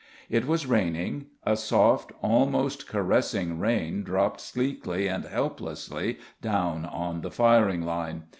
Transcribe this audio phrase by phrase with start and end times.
[0.31, 7.29] It was raining; a soft, almost caressing rain dropped sleekly and helplessly down on the
[7.29, 8.23] firing line.